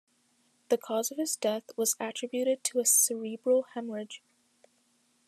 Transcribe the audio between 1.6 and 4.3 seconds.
was attributed to a cerebral hemorrhage.